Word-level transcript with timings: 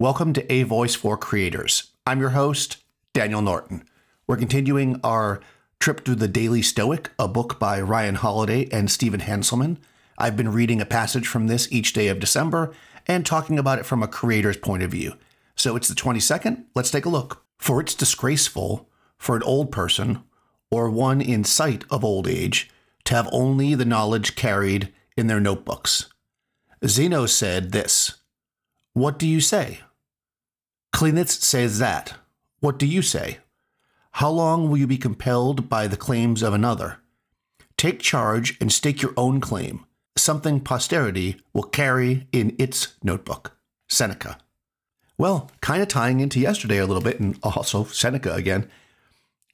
Welcome 0.00 0.32
to 0.34 0.52
A 0.52 0.62
Voice 0.62 0.94
for 0.94 1.16
Creators. 1.16 1.90
I'm 2.06 2.20
your 2.20 2.30
host, 2.30 2.76
Daniel 3.12 3.42
Norton. 3.42 3.82
We're 4.28 4.36
continuing 4.36 5.00
our 5.02 5.40
trip 5.80 6.04
through 6.04 6.14
the 6.14 6.28
Daily 6.28 6.62
Stoic, 6.62 7.10
a 7.18 7.26
book 7.26 7.58
by 7.58 7.80
Ryan 7.80 8.14
Holiday 8.14 8.68
and 8.70 8.92
Stephen 8.92 9.18
Hanselman. 9.18 9.78
I've 10.16 10.36
been 10.36 10.52
reading 10.52 10.80
a 10.80 10.86
passage 10.86 11.26
from 11.26 11.48
this 11.48 11.66
each 11.72 11.94
day 11.94 12.06
of 12.06 12.20
December 12.20 12.72
and 13.08 13.26
talking 13.26 13.58
about 13.58 13.80
it 13.80 13.86
from 13.86 14.00
a 14.00 14.06
creator's 14.06 14.56
point 14.56 14.84
of 14.84 14.92
view. 14.92 15.14
So 15.56 15.74
it's 15.74 15.88
the 15.88 15.96
22nd. 15.96 16.66
Let's 16.76 16.92
take 16.92 17.04
a 17.04 17.08
look. 17.08 17.42
For 17.58 17.80
it's 17.80 17.96
disgraceful 17.96 18.88
for 19.18 19.34
an 19.34 19.42
old 19.42 19.72
person 19.72 20.22
or 20.70 20.88
one 20.90 21.20
in 21.20 21.42
sight 21.42 21.84
of 21.90 22.04
old 22.04 22.28
age 22.28 22.70
to 23.02 23.16
have 23.16 23.28
only 23.32 23.74
the 23.74 23.84
knowledge 23.84 24.36
carried 24.36 24.92
in 25.16 25.26
their 25.26 25.40
notebooks. 25.40 26.08
Zeno 26.86 27.26
said 27.26 27.72
this 27.72 28.18
What 28.92 29.18
do 29.18 29.26
you 29.26 29.40
say? 29.40 29.80
Cleanthes 30.98 31.40
says 31.40 31.78
that. 31.78 32.14
What 32.58 32.76
do 32.76 32.84
you 32.84 33.02
say? 33.02 33.38
How 34.14 34.30
long 34.30 34.68
will 34.68 34.78
you 34.78 34.88
be 34.88 34.98
compelled 34.98 35.68
by 35.68 35.86
the 35.86 35.96
claims 35.96 36.42
of 36.42 36.52
another? 36.52 36.98
Take 37.76 38.00
charge 38.00 38.58
and 38.60 38.72
stake 38.72 39.00
your 39.00 39.14
own 39.16 39.40
claim, 39.40 39.86
something 40.16 40.58
posterity 40.58 41.40
will 41.52 41.62
carry 41.62 42.26
in 42.32 42.56
its 42.58 42.96
notebook. 43.00 43.56
Seneca. 43.86 44.38
Well, 45.16 45.52
kind 45.60 45.82
of 45.82 45.86
tying 45.86 46.18
into 46.18 46.40
yesterday 46.40 46.78
a 46.78 46.86
little 46.86 47.00
bit, 47.00 47.20
and 47.20 47.38
also 47.44 47.84
Seneca 47.84 48.34
again, 48.34 48.68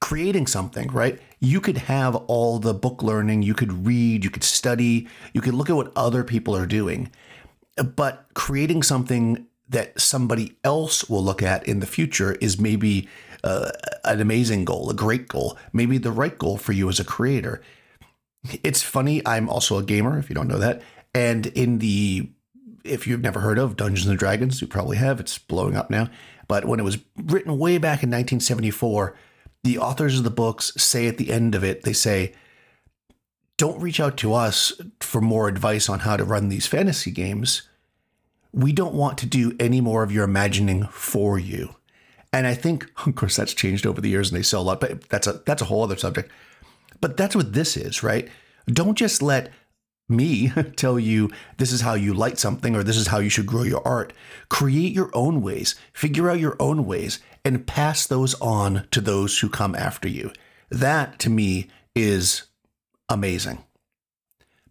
creating 0.00 0.46
something, 0.46 0.88
right? 0.92 1.20
You 1.40 1.60
could 1.60 1.76
have 1.76 2.16
all 2.16 2.58
the 2.58 2.72
book 2.72 3.02
learning, 3.02 3.42
you 3.42 3.52
could 3.52 3.84
read, 3.84 4.24
you 4.24 4.30
could 4.30 4.44
study, 4.44 5.08
you 5.34 5.42
could 5.42 5.52
look 5.52 5.68
at 5.68 5.76
what 5.76 5.92
other 5.94 6.24
people 6.24 6.56
are 6.56 6.64
doing, 6.64 7.10
but 7.76 8.28
creating 8.32 8.82
something 8.82 9.46
that 9.68 9.98
somebody 10.00 10.56
else 10.62 11.08
will 11.08 11.24
look 11.24 11.42
at 11.42 11.66
in 11.66 11.80
the 11.80 11.86
future 11.86 12.32
is 12.32 12.60
maybe 12.60 13.08
uh, 13.42 13.70
an 14.04 14.20
amazing 14.20 14.64
goal, 14.64 14.90
a 14.90 14.94
great 14.94 15.28
goal, 15.28 15.58
maybe 15.72 15.98
the 15.98 16.12
right 16.12 16.38
goal 16.38 16.56
for 16.56 16.72
you 16.72 16.88
as 16.88 17.00
a 17.00 17.04
creator. 17.04 17.62
It's 18.62 18.82
funny, 18.82 19.22
I'm 19.26 19.48
also 19.48 19.78
a 19.78 19.82
gamer, 19.82 20.18
if 20.18 20.28
you 20.28 20.34
don't 20.34 20.48
know 20.48 20.58
that. 20.58 20.82
And 21.14 21.46
in 21.46 21.78
the, 21.78 22.30
if 22.84 23.06
you've 23.06 23.22
never 23.22 23.40
heard 23.40 23.58
of 23.58 23.76
Dungeons 23.76 24.06
and 24.06 24.18
Dragons, 24.18 24.60
you 24.60 24.66
probably 24.66 24.98
have, 24.98 25.20
it's 25.20 25.38
blowing 25.38 25.76
up 25.76 25.88
now. 25.88 26.10
But 26.46 26.66
when 26.66 26.78
it 26.78 26.84
was 26.84 26.98
written 27.16 27.58
way 27.58 27.78
back 27.78 28.02
in 28.02 28.10
1974, 28.10 29.16
the 29.62 29.78
authors 29.78 30.18
of 30.18 30.24
the 30.24 30.30
books 30.30 30.72
say 30.76 31.06
at 31.06 31.16
the 31.16 31.32
end 31.32 31.54
of 31.54 31.64
it, 31.64 31.82
they 31.82 31.94
say, 31.94 32.34
don't 33.56 33.80
reach 33.80 34.00
out 34.00 34.16
to 34.18 34.34
us 34.34 34.72
for 35.00 35.20
more 35.20 35.48
advice 35.48 35.88
on 35.88 36.00
how 36.00 36.16
to 36.16 36.24
run 36.24 36.48
these 36.48 36.66
fantasy 36.66 37.10
games 37.10 37.62
we 38.54 38.72
don't 38.72 38.94
want 38.94 39.18
to 39.18 39.26
do 39.26 39.54
any 39.58 39.80
more 39.80 40.02
of 40.02 40.12
your 40.12 40.24
imagining 40.24 40.86
for 40.86 41.38
you. 41.38 41.74
And 42.32 42.46
I 42.46 42.54
think, 42.54 42.86
of 43.06 43.14
course, 43.14 43.36
that's 43.36 43.54
changed 43.54 43.86
over 43.86 44.00
the 44.00 44.08
years 44.08 44.30
and 44.30 44.38
they 44.38 44.42
sell 44.42 44.62
a 44.62 44.64
lot, 44.64 44.80
but 44.80 45.08
that's 45.08 45.26
a 45.26 45.42
that's 45.44 45.62
a 45.62 45.66
whole 45.66 45.82
other 45.82 45.96
subject. 45.96 46.30
But 47.00 47.16
that's 47.16 47.36
what 47.36 47.52
this 47.52 47.76
is, 47.76 48.02
right? 48.02 48.28
Don't 48.66 48.96
just 48.96 49.20
let 49.20 49.50
me 50.08 50.50
tell 50.76 50.98
you 50.98 51.30
this 51.58 51.72
is 51.72 51.80
how 51.80 51.94
you 51.94 52.14
light 52.14 52.38
something 52.38 52.74
or 52.74 52.82
this 52.82 52.96
is 52.96 53.08
how 53.08 53.18
you 53.18 53.28
should 53.28 53.46
grow 53.46 53.62
your 53.62 53.86
art. 53.86 54.12
Create 54.48 54.92
your 54.92 55.10
own 55.12 55.42
ways, 55.42 55.74
figure 55.92 56.30
out 56.30 56.38
your 56.38 56.56
own 56.60 56.86
ways, 56.86 57.20
and 57.44 57.66
pass 57.66 58.06
those 58.06 58.34
on 58.40 58.86
to 58.90 59.00
those 59.00 59.40
who 59.40 59.48
come 59.48 59.74
after 59.74 60.08
you. 60.08 60.32
That 60.70 61.18
to 61.20 61.30
me 61.30 61.68
is 61.94 62.44
amazing. 63.08 63.64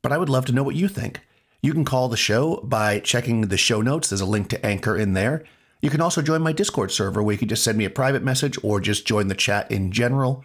But 0.01 0.11
I 0.11 0.17
would 0.17 0.29
love 0.29 0.45
to 0.45 0.53
know 0.53 0.63
what 0.63 0.75
you 0.75 0.87
think. 0.87 1.21
You 1.64 1.72
can 1.72 1.86
call 1.86 2.09
the 2.09 2.17
show 2.17 2.58
by 2.58 3.00
checking 3.00 3.47
the 3.47 3.56
show 3.56 3.81
notes. 3.81 4.09
There's 4.09 4.19
a 4.19 4.25
link 4.25 4.50
to 4.50 4.64
Anchor 4.66 4.97
in 4.97 5.14
there. 5.14 5.45
You 5.81 5.89
can 5.89 6.02
also 6.02 6.22
join 6.22 6.42
my 6.42 6.52
Discord 6.52 6.92
server 6.92 7.23
where 7.23 7.31
you 7.31 7.39
can 7.39 7.47
just 7.47 7.64
send 7.64 7.78
me 7.78 7.86
a 7.86 7.89
private 7.89 8.22
message 8.22 8.58
or 8.61 8.81
just 8.81 9.08
join 9.08 9.30
the 9.30 9.33
chat 9.33 9.72
in 9.72 9.89
general. 9.89 10.44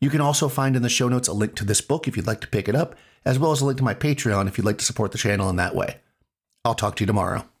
You 0.00 0.10
can 0.10 0.20
also 0.20 0.48
find 0.48 0.76
in 0.76 0.82
the 0.82 0.88
show 0.88 1.08
notes 1.08 1.26
a 1.26 1.32
link 1.32 1.56
to 1.56 1.64
this 1.64 1.80
book 1.80 2.06
if 2.06 2.16
you'd 2.16 2.26
like 2.26 2.40
to 2.42 2.46
pick 2.46 2.68
it 2.68 2.76
up, 2.76 2.94
as 3.24 3.36
well 3.36 3.50
as 3.50 3.60
a 3.60 3.64
link 3.64 3.78
to 3.78 3.84
my 3.84 3.94
Patreon 3.94 4.46
if 4.46 4.56
you'd 4.56 4.64
like 4.64 4.78
to 4.78 4.84
support 4.84 5.10
the 5.10 5.18
channel 5.18 5.50
in 5.50 5.56
that 5.56 5.74
way. 5.74 5.98
I'll 6.64 6.74
talk 6.74 6.94
to 6.96 7.02
you 7.02 7.06
tomorrow. 7.06 7.44